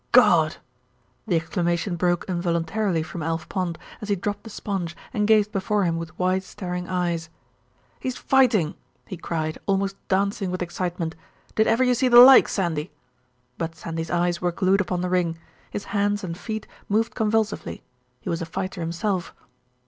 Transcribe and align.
"God!" 0.11 0.55
The 1.27 1.35
exclamation 1.35 1.95
broke 1.95 2.25
involuntarily 2.27 3.03
from 3.03 3.21
Alf 3.21 3.47
Pond, 3.47 3.77
as 4.01 4.09
he 4.09 4.15
dropped 4.15 4.43
the 4.43 4.49
sponge 4.49 4.97
and 5.13 5.27
gazed 5.27 5.51
before 5.51 5.83
him 5.83 5.97
with 5.97 6.17
wide 6.17 6.41
staring 6.41 6.87
eyes. 6.87 7.29
"He's 7.99 8.17
fighting," 8.17 8.73
he 9.05 9.15
cried, 9.15 9.59
almost 9.67 9.95
dancing 10.07 10.49
with 10.49 10.63
excitement. 10.63 11.13
"Did 11.53 11.67
ever 11.67 11.83
you 11.83 11.93
see 11.93 12.07
the 12.07 12.17
like, 12.19 12.47
Sandy?" 12.47 12.89
But 13.59 13.75
Sandy's 13.75 14.09
eyes 14.09 14.41
were 14.41 14.51
glued 14.51 14.81
upon 14.81 15.01
the 15.01 15.09
ring. 15.11 15.37
His 15.69 15.83
hands 15.93 16.23
and 16.23 16.35
feet 16.35 16.65
moved 16.89 17.13
convulsively 17.13 17.83
he 18.21 18.29
was 18.31 18.41
a 18.41 18.45
fighter 18.47 18.81
himself. 18.81 19.35